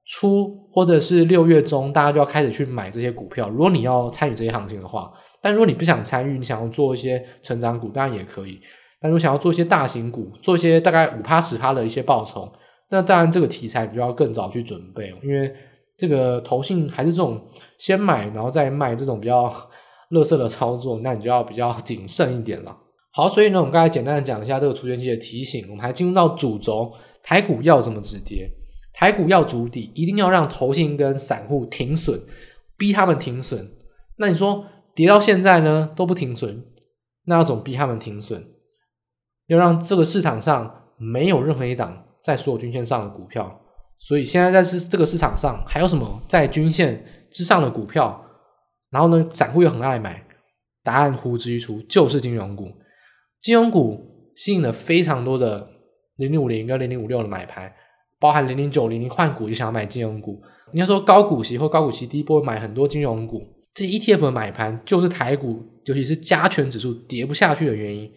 [0.07, 3.49] 初或者是六月中，大家就要开始去买这些股票。
[3.49, 5.11] 如果你要参与这些行情的话，
[5.43, 8.61] 但如果你不想参与，你想要做一些成长股，当然也可以。
[9.01, 12.49] 但如果想要做一些大型股，做一些大概五趴十趴的一些报酬，
[12.91, 15.53] 那当然这个题材你就要更早去准备，因为
[15.99, 17.45] 这个投信还是这种
[17.77, 19.53] 先买然后再卖这种比较
[20.11, 22.77] 乐色的操作，那你就要比较谨慎一点了。
[23.17, 28.51] 好，所以呢，我们刚才简单的讲一下这个除权期的提醒，我们还进入到主轴，台股要怎么止跌？
[28.93, 32.21] 台股要筑底，一定要让投信跟散户停损，
[32.77, 33.71] 逼他们停损。
[34.17, 36.65] 那你说跌到现在呢都不停损，
[37.27, 38.45] 那要怎么逼他们停损？
[39.47, 43.61] 要让这个市场上没有任何一档在所有均线上的股票。
[43.97, 48.25] 所以现在在这这个市场上还有什么在均线之上的股票？
[48.91, 50.27] 然后呢，散户又很爱买，
[50.83, 52.73] 答案呼之欲出，就是金融股。
[53.45, 55.69] 金融股吸引了非常多的
[56.17, 57.73] 零零五零跟零零五六的买盘。
[58.21, 60.41] 包含零零九零零换股就想要买金融股，
[60.73, 63.43] 应该说高股息或高股息第一波买很多金融股，
[63.75, 68.11] 这 ETF 的买盘就是台股，尤其是加权指数跌不下去的原因。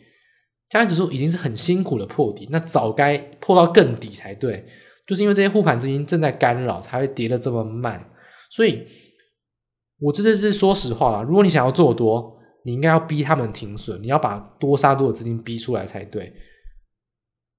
[0.70, 4.64] 加权指数已经是很辛苦的破底，那早该破到更底才对，
[5.06, 8.10] 就是因为这些护盘资金正在干扰，才会跌得这么慢。
[8.50, 8.88] 所以，
[10.00, 12.37] 我这次是说实话啦，如果你想要做多，
[12.68, 16.34] 你应该要逼他们停损，你要把多杀多的资金逼出来才对。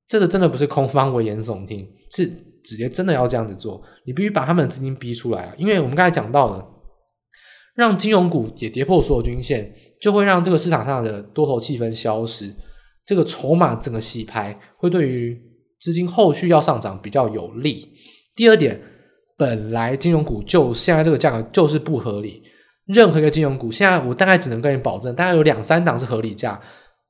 [0.06, 2.26] 这个真的不是空方危言耸听，是
[2.62, 3.82] 直接真的要这样子做。
[4.04, 5.54] 你必须把他们的资金逼出来啊！
[5.56, 6.62] 因为我们刚才讲到了，
[7.74, 12.54] 让金融股也跌破所有均线，就会让这个市场上的多头气氛消失，
[13.06, 15.40] 这个筹码整个洗牌，会对于
[15.80, 17.94] 资金后续要上涨比较有利。
[18.36, 18.78] 第二点，
[19.38, 22.42] 本来金融股就现在这个价格就是不合理，
[22.88, 26.60] 任何一个金融股现在我大概只能跟你保证，大概有两三档是合理价。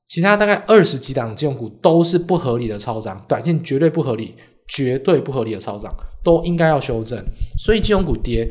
[0.07, 4.35] 其他大概二十几档金融股都是不合理的超涨，短线绝对不合理，
[4.67, 7.23] 绝对不合理的超涨，都应该要修正。
[7.57, 8.49] 所以金融股跌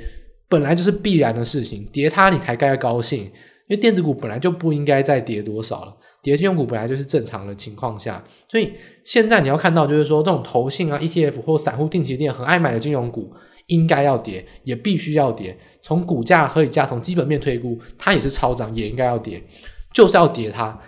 [0.48, 3.30] 本来就是必然的事情，跌它你才该高兴，因
[3.70, 8.22] 为电子股本来就不应该再跌多少了，跌金融股本来就是正常的情况下。
[8.48, 8.72] 所以
[9.04, 13.32] 现在你要看到就是说，这种投信啊、ETF 或散户定期定很爱买的金融股，
[13.68, 15.56] 应该要跌，也必须要跌。
[15.80, 19.42] 从股价、合理价、从基本面推估，它也是超涨，也应该要跌，
[19.94, 20.78] 就是要跌它。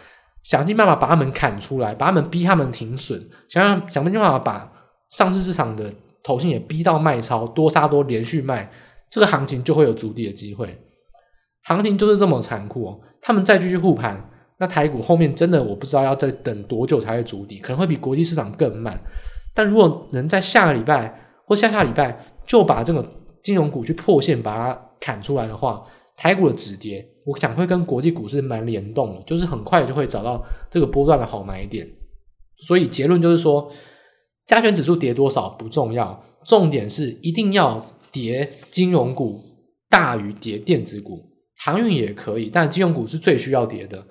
[0.42, 4.72] 想尽办法把他们砍出来，把他们逼他们停损，想想想尽办法把
[5.10, 8.70] 上市市场的投信也逼到卖超，多杀多连续卖，
[9.10, 10.78] 这个行情就会有筑底的机会。
[11.64, 18.98] 行情就是这么残酷哦，他们再继续护盘，那台股后面真的我不知道要再等多久才会筑底，可能会比国际市场更慢。
[19.54, 21.14] 但如果能在下个礼拜
[21.44, 22.18] 或下下礼拜
[22.50, 23.08] 就把这个
[23.44, 25.86] 金融股去破线把它砍出来的话，
[26.16, 27.06] 台股的止跌。
[27.24, 31.86] 我想会跟国际股市蛮联动的，就是很快就会找到这个波段的好买点。
[32.66, 33.70] 所以结论就是说，
[34.48, 39.40] 加权指数跌多少不重要，重点是一定要跌金融股
[39.88, 41.22] 大于跌电子股，
[41.58, 44.04] 航运也可以，但金融股是最需要跌的。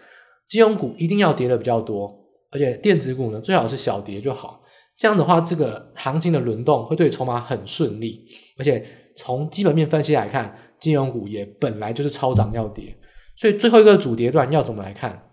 [0.47, 2.09] 金融股一定要跌的比较多，
[2.51, 4.58] 而且电子股呢最好是小跌就好。
[4.99, 8.21] 这样的话，这个行情的轮动会对筹码很顺利，
[8.57, 8.85] 而且
[9.15, 12.93] 从基本面分析来看，金融股也本来就是超涨要跌。
[13.37, 15.23] 所以最后一个主跌段要怎么来看？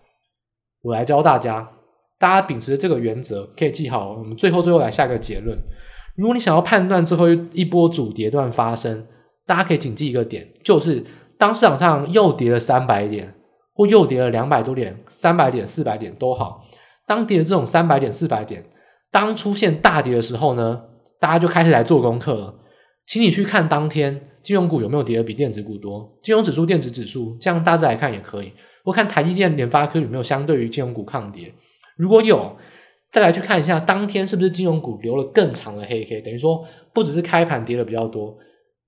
[0.83, 1.69] 我来教大家，
[2.17, 4.13] 大家秉持这个原则可以记好。
[4.13, 5.59] 我们最后最后来下一个结论：
[6.15, 9.05] 如果你想要判断最后一波主跌段发生，
[9.47, 11.03] 大家可以谨记一个点，就是
[11.37, 13.35] 当市场上又跌了三百点，
[13.75, 16.65] 或又跌了两百多点、三百点、四百点都好，
[17.05, 18.65] 当跌了这种三百点、四百点，
[19.17, 20.83] 当出现大跌的时候呢，
[21.19, 22.55] 大家就开始来做功课了，
[23.07, 24.29] 请你去看当天。
[24.43, 26.07] 金融股有没有跌得比电子股多？
[26.23, 28.53] 金融指数、电子指数，这样大致来看也可以。
[28.85, 31.51] 我看台积电、联发科有没有相对于金融股抗跌？
[31.97, 32.55] 如果有，
[33.11, 38.37] 再来去看一下当天是不是金融股留了更长的黑 K，等于说不只是开盘跌的比较多，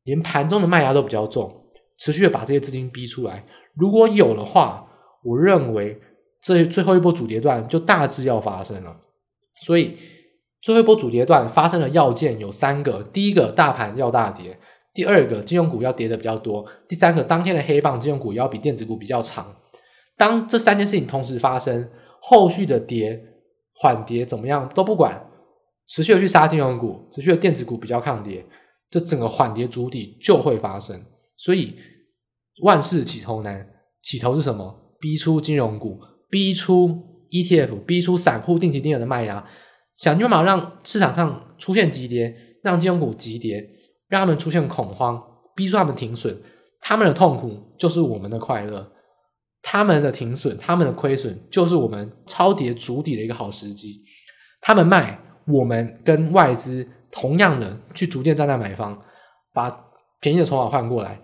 [0.05, 1.51] 连盘中的卖压都比较重，
[1.99, 3.45] 持续的把这些资金逼出来。
[3.75, 4.87] 如果有的话，
[5.25, 5.99] 我认为
[6.43, 8.95] 这最后一波主跌段就大致要发生了。
[9.61, 9.97] 所以
[10.61, 14.59] 最后一波主跌段发生的要件有三个：第一个，大盘要大跌。
[14.92, 19.55] 第二个，金融股要跌的比较多；第三个，当天的黑棒金融股要比电子股比较长。
[20.16, 21.88] 当这三件事情同时发生，
[22.21, 23.21] 后续的跌
[23.74, 25.24] 缓跌怎么样都不管，
[25.87, 28.45] 持续的去杀金融股，持续的电子股比较抗跌，
[28.91, 31.01] 这整个缓跌主底就会发生。
[31.37, 31.76] 所以
[32.64, 33.68] 万事起头难，
[34.03, 34.97] 起头是什么？
[34.99, 39.47] 逼出金融股，逼出 ETF，逼出散户定期定额的卖压，
[39.99, 43.74] 想尽办法让市场上出现急跌，让金融股急跌。
[44.09, 45.22] 让他们出现恐慌，
[45.55, 46.34] 逼出他们停损，
[46.80, 48.90] 他们的痛苦就是我们的快乐，
[49.61, 54.01] 他们的停损，他们的亏损就是我们超跌筑底的一个好时机。
[54.62, 58.99] 他们卖，我们跟外资同样的去逐渐站在买方，
[59.53, 59.70] 把
[60.20, 61.20] 便宜的筹码换过来，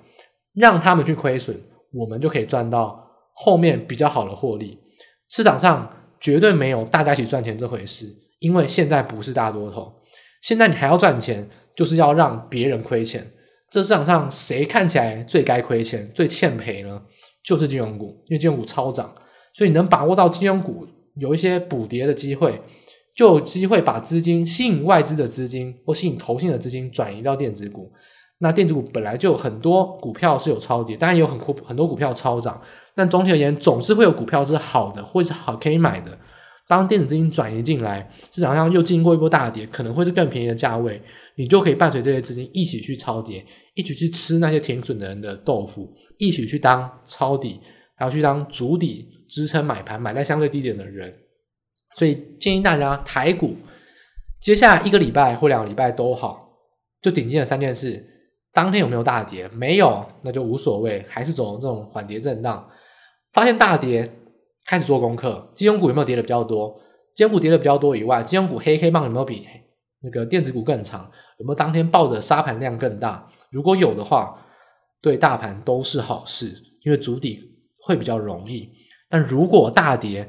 [0.53, 1.59] 让他们去亏损，
[1.91, 3.03] 我们就可以赚到
[3.33, 4.79] 后面比较好的获利。
[5.31, 8.15] 市场上绝对没有大家一起赚钱这回事，
[8.45, 9.91] 因为现在不是大多头，
[10.43, 13.27] 现在你还要赚钱，就是要让别人亏钱。
[13.71, 17.01] 这市场上谁看起来最该亏钱、最欠赔呢？
[17.43, 19.15] 就是金融股，因为金融股超涨，
[19.55, 20.87] 所以你能把握到金融股
[21.17, 22.61] 有一些补跌的机会，
[23.17, 27.91] 就有机会把资金吸引外资的资金或吸引投信的资金转移到电子股。
[28.41, 32.61] 那电子股本来就有很多股票是有超跌，当然有很很多股票超涨。
[32.95, 36.19] 但总体而言，总是会有股票是好的，或是好可以买的。
[36.67, 41.01] 当电子资金转移进来，市场上又经过一波大跌，可能会是更便宜的价位，
[41.37, 43.45] 你就可以伴随这些资金一起去抄跌，
[43.75, 47.61] 一起去吃那些停损的人的豆腐，一起去当抄底，
[47.97, 51.15] 还要去当主底支撑买盘，买在相对低点的人。
[51.97, 53.55] 所以建议大家，台股
[54.41, 56.49] 接下来一个礼拜或两个礼拜都好，
[57.03, 58.03] 就顶尖的三件事。
[58.53, 59.49] 当天有没有大跌？
[59.49, 62.67] 没有，那就无所谓，还是走这种缓跌震荡。
[63.33, 64.09] 发现大跌，
[64.67, 65.51] 开始做功课。
[65.55, 66.81] 金融股有没有跌的比较多？
[67.15, 69.47] 金融股跌的比较多以外，金融股黑黑棒有没有比
[70.03, 71.11] 那个电子股更长？
[71.39, 73.29] 有没有当天报的杀盘量更大？
[73.51, 74.39] 如果有的话，
[75.01, 77.41] 对大盘都是好事，因为筑底
[77.83, 78.71] 会比较容易。
[79.09, 80.29] 但如果大跌，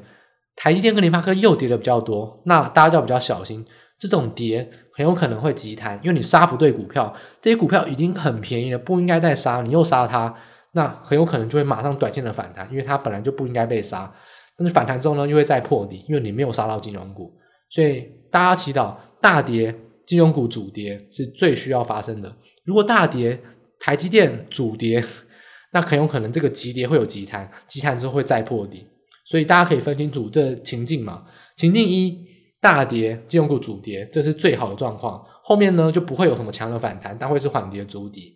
[0.55, 3.65] 台积电跟联发科又跌的比较多，那大家就要比较小心。
[3.97, 10.36] 这种跌很有可能会急弹，因为你杀不对股票，这些股票已经很便宜了，不应该再杀，你又杀它，
[10.76, 14.13] 那很有可能就会马上短线的反弹，因为它本来就不应该被杀。
[14.57, 17.34] 但是反弹之后呢，又会再破底，因为你没有杀到金融股，
[17.69, 19.73] 所以大家祈祷大跌，
[20.05, 22.36] 金融股主跌是最需要发生的。
[22.65, 23.41] 如果大跌，
[23.80, 25.03] 台积电主跌，
[25.73, 28.86] 那很有可能这个急跌会有急弹，急弹之后会再破底，
[29.26, 31.23] 所以大家可以分清楚这情境嘛。
[31.55, 32.26] 情境一。
[32.61, 35.23] 大跌，金融股主跌，这是最好的状况。
[35.43, 38.36] 后面呢就不会有什么强的反弹，但会是缓跌筑底。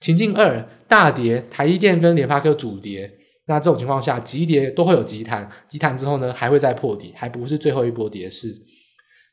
[0.00, 3.10] 情境二，大跌，台积电跟联发科主跌，
[3.46, 8.48] 那这种情况下，急跌都会有急弹，急弹之后呢还会再破底，还不是最后一波跌势。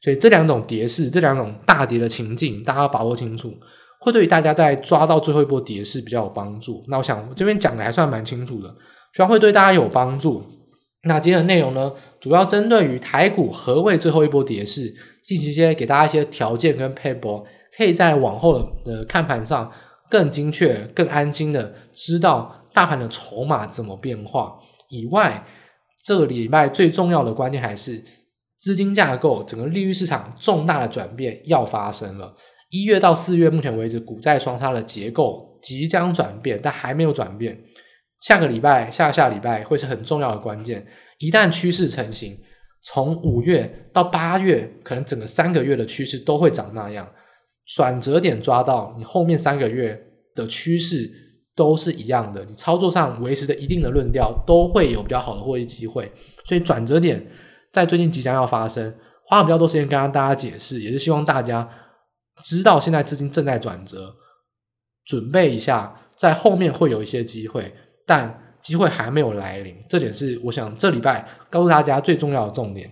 [0.03, 3.51] 所以这两种跌势，这两种大跌的情境，大家要把握清楚，
[4.01, 6.83] 会对于大家在抓到最后一波跌势比较有帮助。
[6.89, 8.69] 那我想我这边讲的还算蛮清楚的，
[9.15, 10.43] 希望会对大家有帮助。
[11.03, 14.93] 那今天的内容呢，主要针对于台股何谓最后一波跌势，
[15.23, 17.43] 进行一些给大家一些条件跟配博，
[17.77, 19.71] 可以在往后的呃看盘上
[20.09, 24.57] 更精确、更安心的知道大盘的筹码怎么变化。
[24.89, 25.45] 以外，
[26.03, 28.03] 这个礼拜最重要的关键还是
[28.55, 32.35] 资金架构，整个利率市场重大的转变要发生了。
[32.69, 37.57] 一月到四月，目前为止股债双杀的结构即将转变，但还没有转变。
[38.19, 40.85] 下个礼拜、下下礼拜会是很重要的关键。
[41.19, 42.37] 一旦趋势成型，
[42.81, 47.07] 从五月到八月，可能整个三个月的趋势都会长那样。
[47.75, 49.99] 转折点抓到，你后面三个月
[50.33, 51.11] 的趋势
[51.55, 52.43] 都是一样的。
[52.45, 56.11] 你操作上维持着一定的论调，都会有比较好的获利机会。
[56.45, 57.25] 所以转折点
[57.71, 58.95] 在最近即将要发生，
[59.25, 61.69] 花了比较多时间跟大家解释，也是希望大家
[62.43, 64.15] 知道现在资金正在转折，
[65.05, 67.73] 准备一下，在后面会有一些机会。
[68.05, 72.89] 但机会还没有来临，这点是我想这礼拜告诉大家最重要的重点。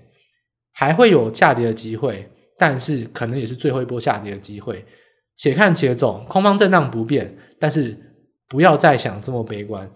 [0.73, 4.83] 还会有下跌的机会，但是可能也是最后一波下跌的机会。
[5.37, 7.97] 且看且走，空方震荡不变，但是
[8.47, 9.89] 不要再想这么悲观。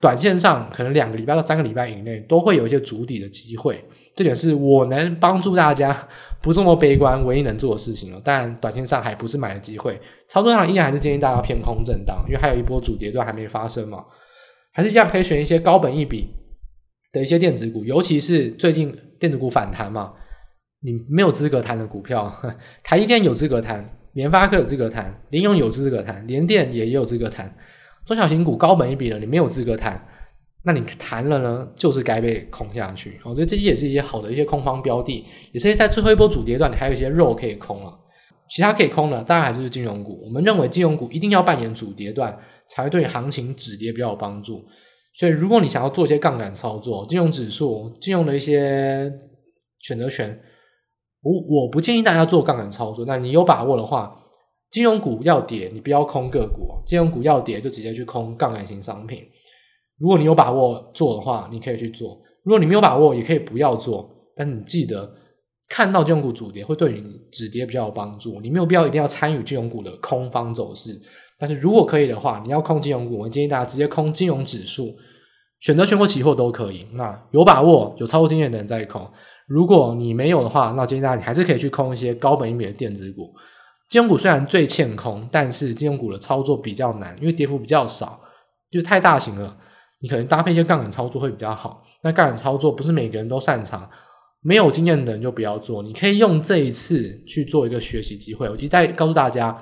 [0.00, 3.84] 短线上可能两个礼拜到三个礼拜以内都会有一些筑底的机会，
[4.16, 6.08] 这点是我能帮助大家
[6.40, 8.20] 不这么悲观唯一能做的事情了。
[8.24, 14.04] 但短线上还不是买的机会，操作上依然还是建议大家偏空震荡，因为还有一波主跌段还没发生嘛。
[14.72, 16.28] 还是一样可以选一些高本一比
[17.12, 20.14] 的一些电子股，尤其是最近电子股反弹嘛，
[20.82, 22.32] 你没有资格谈的股票，
[22.84, 27.54] 台积电有资格谈，联发科有资格谈，联用有资格谈，联电也有资格谈，
[28.06, 30.06] 中小型股高本一比了你没有资格谈，
[30.64, 33.20] 那你谈了呢，就是该被空下去。
[33.24, 37.98] 我觉得这些也是一些好的一些空方标的，也是在最后一波主跌段，你还有一些肉可以空了。
[38.48, 40.20] 其他可以空的，当然还是金融股。
[40.24, 42.36] 我们认为金融股一定要扮演主跌段。
[42.72, 44.64] 才会对行情止跌比较有帮助，
[45.14, 49.12] 所以如果你想要做一些杠杆操作、金融指数、金融的一些
[49.80, 50.40] 选择权，
[51.22, 53.04] 我我不建议大家做杠杆操作。
[53.04, 54.16] 那你有把握的话，
[54.70, 59.22] 金融股要跌，你不要空个股；金融股要跌，就直接去空杠杆型商品。
[59.98, 64.08] 如果你有把握做的话，你可以去做；如果你没有把握，也可以不要做。
[64.34, 65.12] 但你记得，
[65.68, 70.98] 看到金融股主跌会对你止跌比较有帮助，你没有必要一定要参与金融股的空方走势。
[71.38, 74.94] 但是如果可以的话，你要空金融股，我建议大家直接空金融指数，
[75.60, 76.86] 选择全国期货都可以。
[76.92, 79.06] 那有把握、有操作经验的人再空。
[79.50, 83.34] 如果你没有的话，那建议大家你还是可以去空一些高本益比的电子股。
[83.88, 88.20] 金融股虽然最欠空，但是金融股的操作比较难，因为跌幅比较少，
[88.70, 89.56] 就太大型了。
[90.02, 91.82] 你可能搭配一些杠杆操作会比较好。
[92.04, 93.90] 那杠杆操作不是每个人都擅长，
[94.40, 95.82] 没有经验的人就不要做。
[95.82, 98.48] 你可以用这一次去做一个学习机会。
[98.48, 99.60] 我一再告诉大家，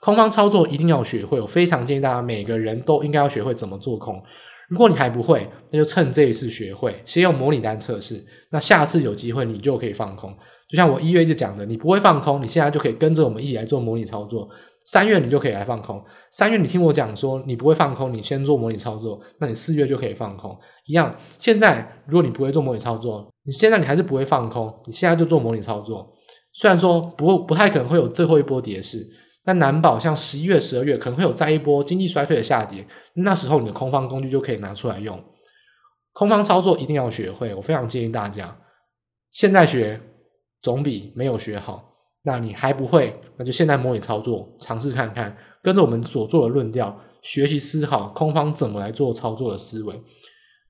[0.00, 1.40] 空方操作一定要学会。
[1.40, 4.20] 我非常建议大家每个人都应该要学会怎么做空。
[4.68, 8.22] 如果你还不会，那就趁这一次学会，先用模拟单测试。
[8.50, 10.30] 那下次有机会你就可以放空。
[10.68, 14.48] 就像我一月就讲的，你不会放空，你现在就可以跟着我们一起来做模拟操作。
[14.84, 16.02] 三月你就可以来放空。
[16.30, 20.54] 三月你听我讲说你不会放空，你先做模拟操作，那你四月就可以放空。
[20.86, 26.10] 一样，现在如果你不会做模拟操作，你现在你还是不会放空，你现在就做模拟操作。
[26.52, 29.06] 虽然说不不太可能会有最后一波跌势，
[29.48, 35.18] 那难保像十一月、十二月可能会有再一波经济衰退的下跌，那时候你的空方工具就可以拿出来用。
[36.12, 38.60] 空方操作一定要学会，我非常建议大家
[39.30, 39.98] 现在学
[40.60, 41.94] 总比没有学好。
[42.24, 49.98] 那你还不会，那就现在模拟操作，尝试看看，跟着我们所做的论调，学习思考空方怎么来做操作的思维。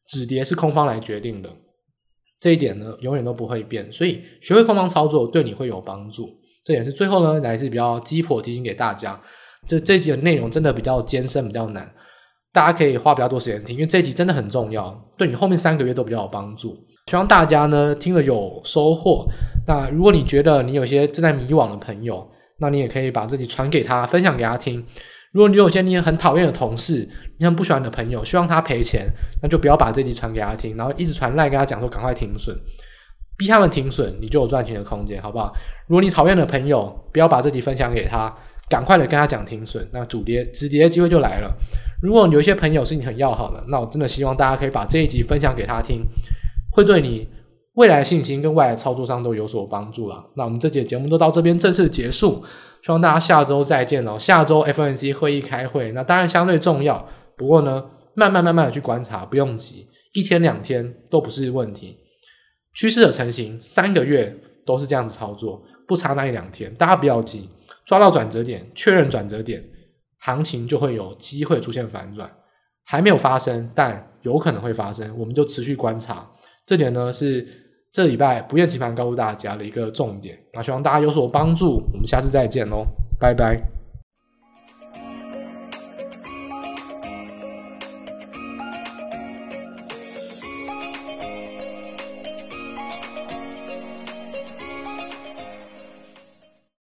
[0.06, 1.50] 止跌是空方来决定的，
[2.38, 3.90] 这一点呢，永远都不会变。
[3.92, 6.38] 所以学会空方操作对你会有帮助。
[6.68, 9.18] 这也是最后呢，来自比较鸡婆提醒给大家。
[9.66, 11.90] 这这集的内容真的比较艰深，比较难，
[12.52, 16.76] 大家可以花比较多时间听，因为这一集真的很重要，对你后面三个月都比较有帮助。
[17.06, 19.26] 希望大家呢听了有收获。
[19.66, 24.84] 那如果你觉得你有些正在迷惘的朋友，那你也可以把这集传给他，分享给他听。
[25.32, 27.08] 如果你有些你很讨厌的同事，
[27.38, 29.06] 你很不喜欢的朋友，希望他赔钱，
[29.42, 32.54] 那就不要把这集传给他听，然后一直传赖跟他讲说赶快停损，
[33.39, 35.51] 逼他们停损，你就有赚钱的空间，好不好？
[35.86, 38.30] 如果你讨厌的朋友，不要把这集分享给他，
[38.68, 41.51] 赶快的跟他讲停损，那主跌止跌的机会就来了。
[42.03, 46.05] 如果有一些朋友是你很要好的，那我真的希望大家可以把这一集分享给他听，
[46.72, 47.28] 会对你。
[47.74, 50.24] 未来信心跟未来操作上都有所帮助了。
[50.34, 52.43] 那我们这节节目都到这边正式结束，
[52.82, 54.18] 希望大家下周再见哦。
[54.18, 57.07] 下周 FNC 会议开会，那当然相对重要。
[57.36, 57.84] 不过呢，
[58.14, 61.97] 慢慢慢慢的去观察，不用急，一天两天都不是问题。
[62.78, 64.32] 趋势的成型，三个月
[64.64, 66.72] 都是这样子操作，不差那一两天。
[66.76, 67.50] 大家不要急，
[67.84, 69.60] 抓到转折点，确认转折点，
[70.20, 72.30] 行情就会有机会出现反转。
[72.84, 76.24] 还没有发生，但有可能会发生，我们就持续观察。
[76.64, 77.66] 这点呢是。
[77.90, 82.84] 这礼拜不厌其烦告诉大家的一个重点，那希望大家有所帮助，我们下次再见喽，
[83.18, 83.77] 拜拜。